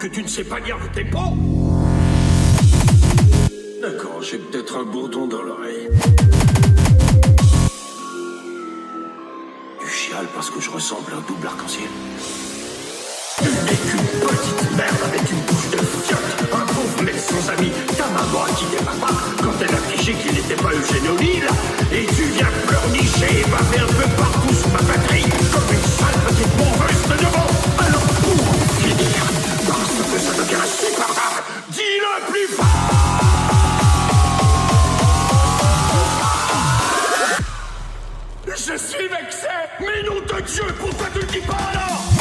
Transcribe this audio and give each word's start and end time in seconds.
que 0.00 0.06
tu 0.06 0.22
ne 0.22 0.28
sais 0.28 0.44
pas 0.44 0.58
lire 0.60 0.78
tes 0.94 1.04
pots 1.04 1.36
D'accord, 3.82 4.22
j'ai 4.22 4.38
peut-être 4.38 4.78
un 4.78 4.84
bourdon 4.84 5.26
dans 5.26 5.42
l'oreille. 5.42 5.90
Tu 9.78 9.88
chiales 9.88 10.28
parce 10.34 10.48
que 10.48 10.58
je 10.58 10.70
ressemble 10.70 11.12
à 11.12 11.16
un 11.16 11.20
double 11.28 11.46
arc-en-ciel. 11.46 11.90
Tu 13.42 13.44
n'es 13.44 13.76
qu'une 13.76 14.06
petite 14.26 14.76
merde 14.76 15.02
avec 15.04 15.30
une 15.30 15.40
bouche 15.40 15.70
de 15.70 15.78
fiotte, 15.78 16.50
un 16.50 16.66
pauvre 16.72 17.02
mec 17.02 17.16
sans 17.18 17.50
amis. 17.50 17.72
Ta 17.98 18.06
maman 18.06 18.44
a 18.44 18.50
quitté 18.54 18.82
papa 18.82 19.12
quand 19.42 19.52
elle 19.60 19.74
a 19.74 19.80
qu'il 20.02 20.32
n'était 20.32 20.62
pas 20.62 20.70
Eugène 20.70 21.08
O'Neill. 21.14 21.44
Et 21.92 22.06
tu 22.06 22.22
viens 22.36 22.48
pleurnicher 22.66 23.40
et 23.40 23.50
baver 23.50 23.80
un 23.80 23.92
peu 23.92 24.08
partout 24.16 24.54
sur 24.54 24.68
ma 24.70 24.78
patrie 24.78 25.24
comme 25.52 25.74
une 25.74 25.88
sale 25.98 26.20
petite 26.26 26.56
bourgeoise 26.56 27.02
de 27.10 27.24
devant. 27.24 27.49
Je 30.20 30.26
te 30.26 30.34
ça 30.34 30.42
devient 30.42 30.54
insupportable. 30.54 31.42
Dis-le 31.70 32.30
plus 32.30 32.48
fort. 32.54 32.66
Je 38.46 38.76
suis 38.76 39.08
vexé 39.08 39.46
Mais 39.80 40.02
nom 40.06 40.20
de 40.20 40.40
Dieu, 40.42 40.64
pourquoi 40.78 41.06
tu 41.12 41.20
le 41.20 41.26
dis 41.26 41.40
pas 41.40 41.56
alors? 41.72 42.19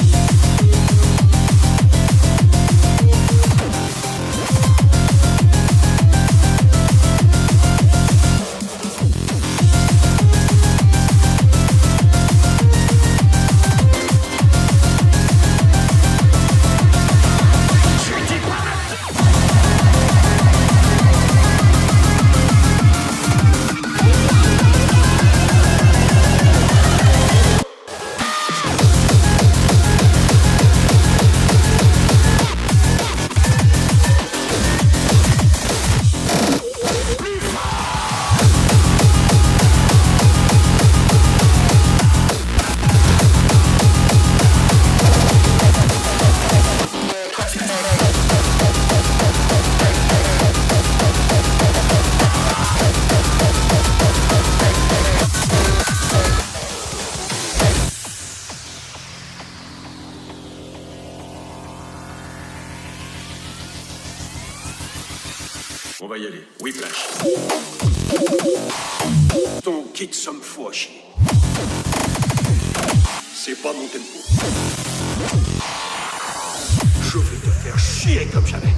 comme 78.34 78.46
jamais. 78.48 78.74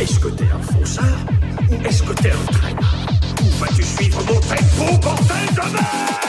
Est-ce 0.00 0.18
que 0.18 0.28
t'es 0.28 0.44
un 0.52 0.60
fonceur 0.60 1.16
ou 1.70 1.86
est-ce 1.86 2.02
que 2.02 2.12
t'es 2.14 2.30
un 2.30 2.52
traînard? 2.52 3.06
Vas-tu 3.60 3.82
suivre 3.82 4.20
mon 4.26 4.40
tempo, 4.40 4.98
bordel 5.00 5.46
de 5.54 5.72
merde 5.72 6.25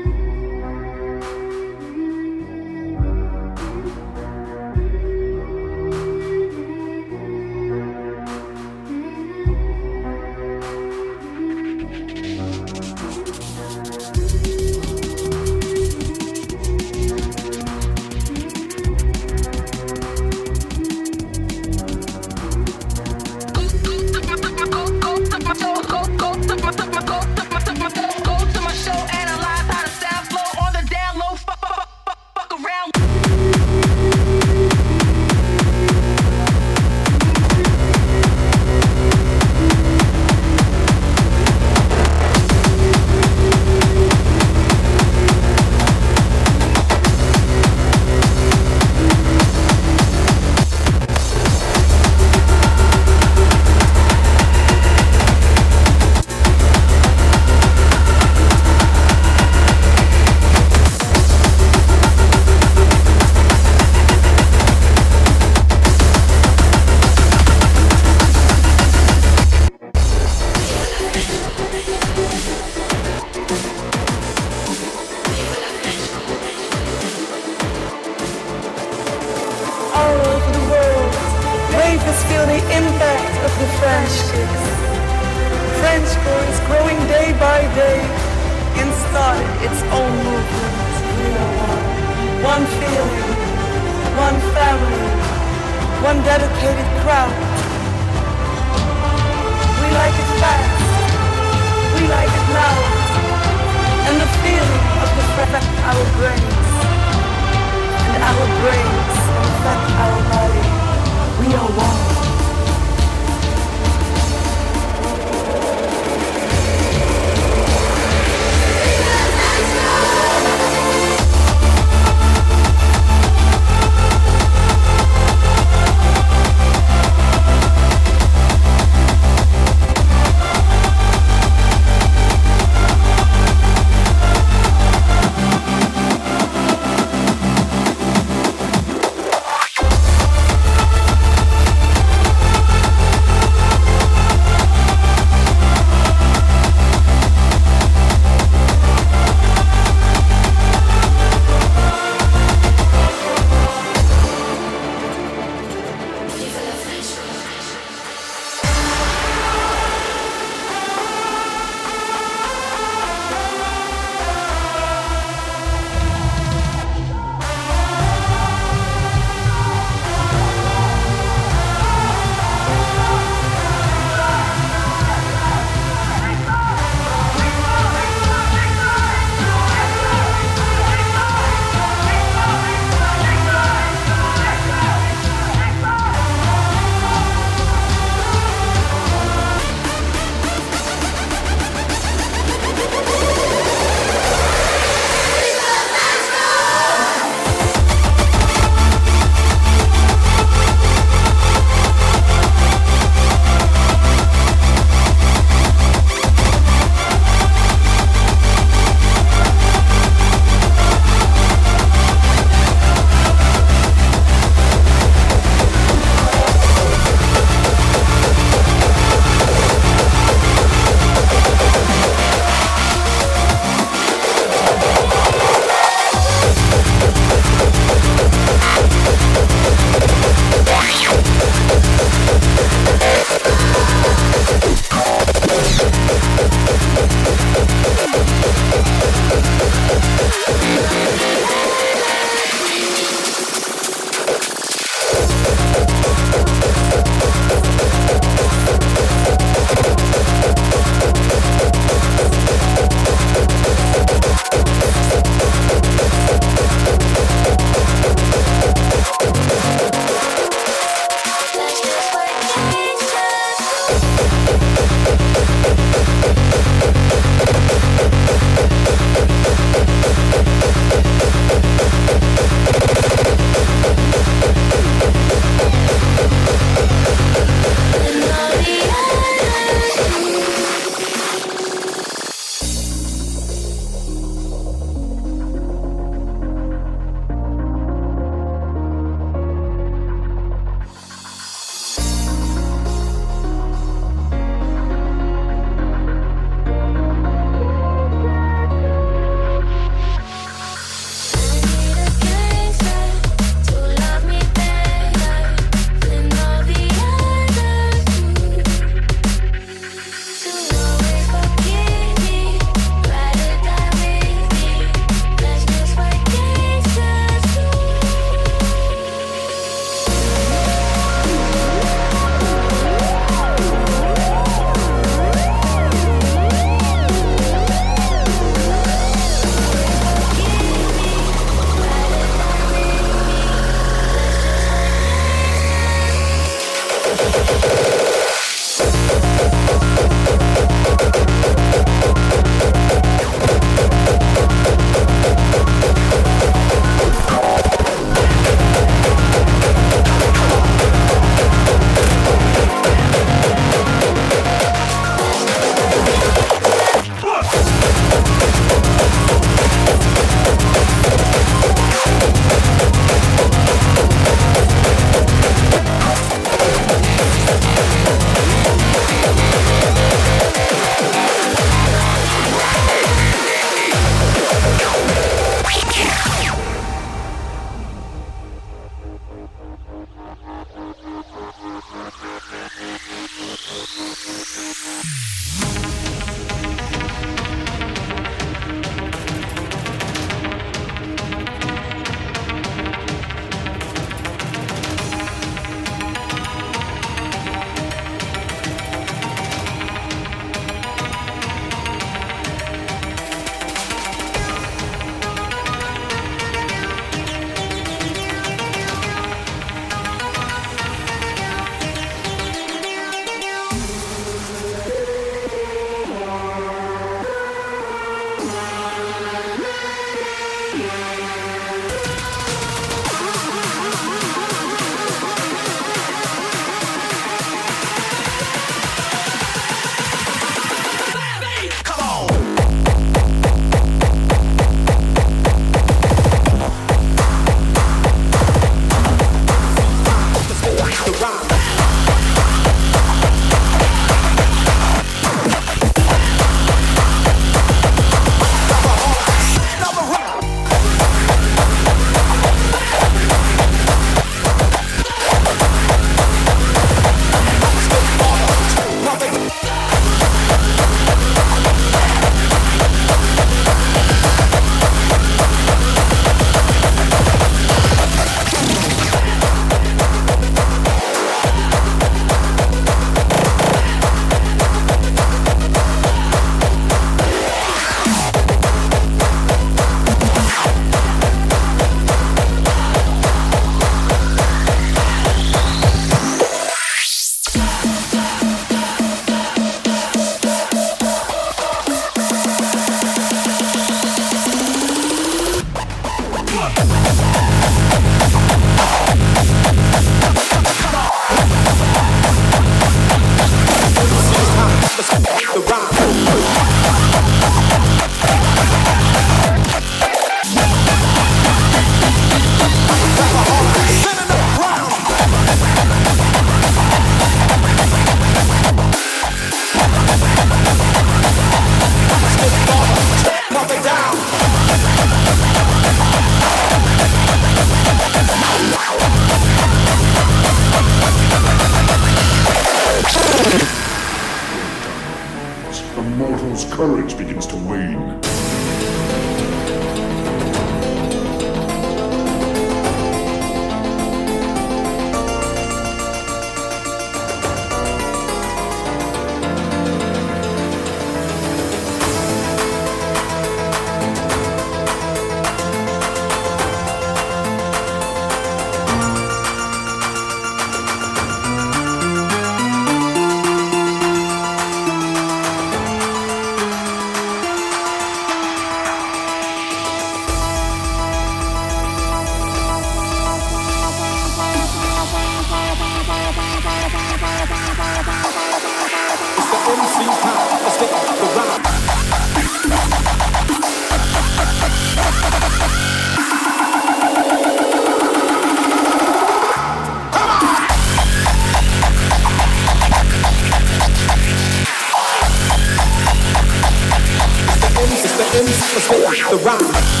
the 598.73 599.37
rock. 599.43 600.00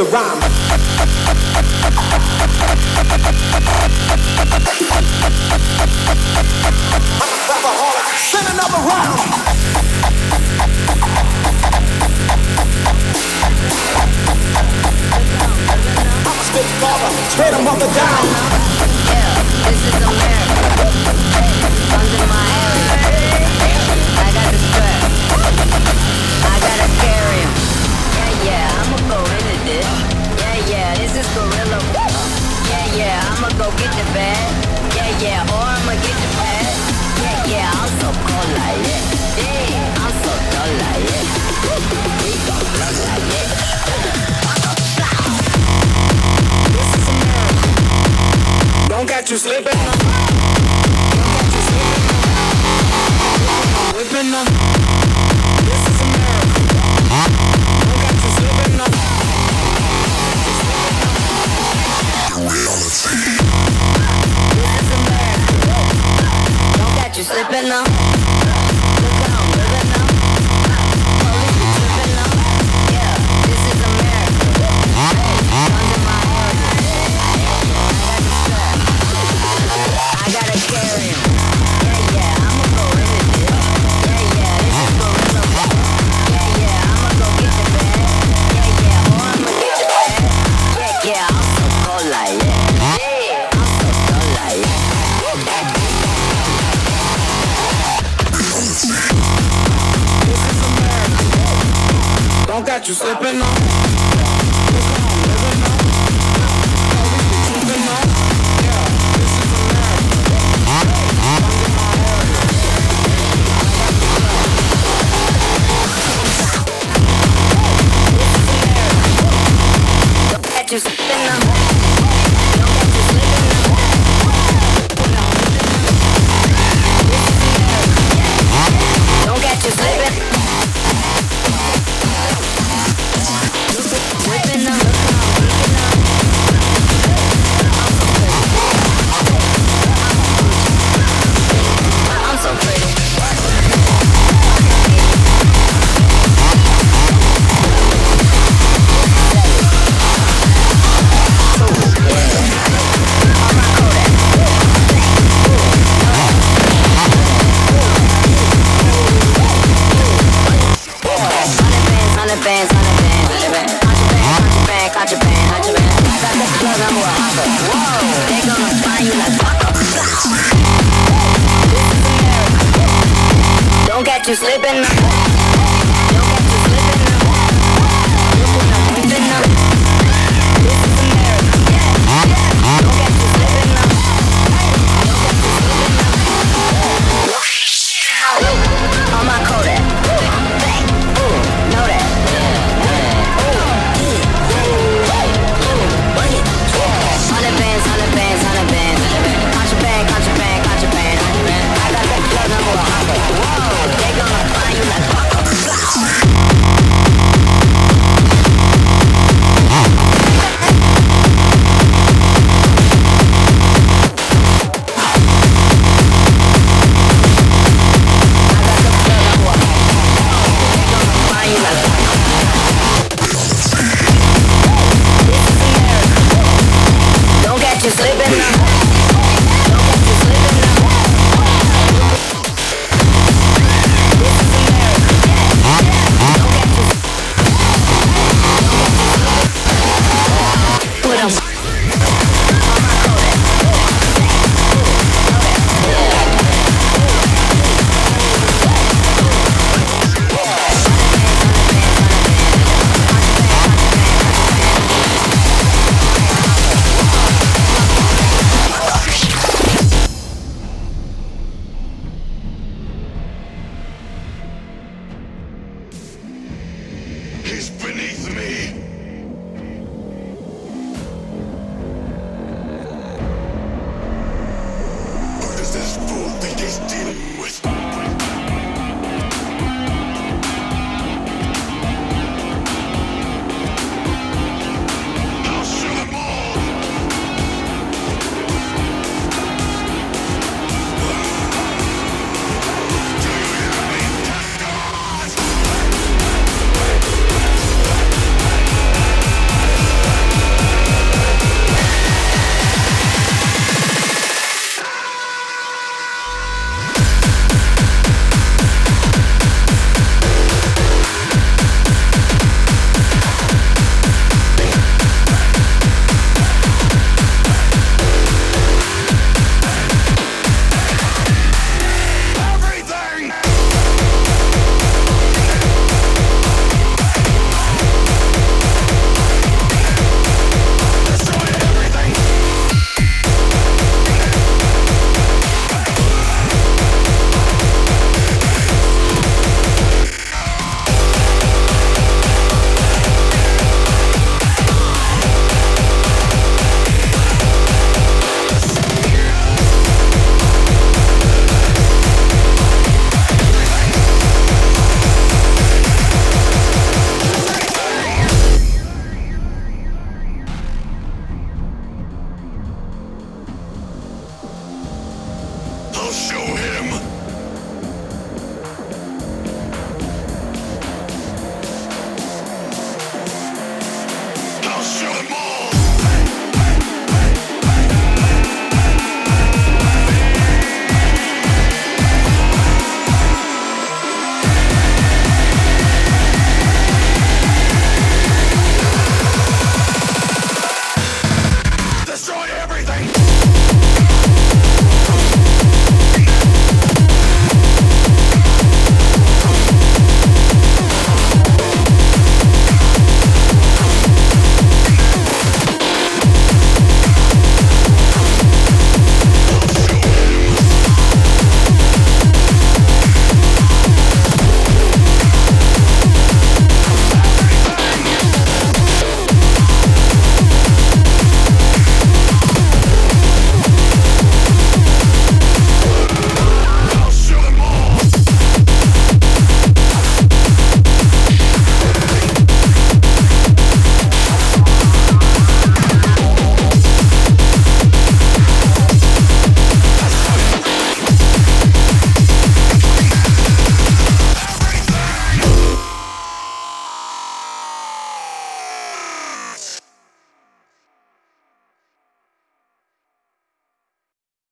the 0.00 0.06
rhyme. 0.06 0.49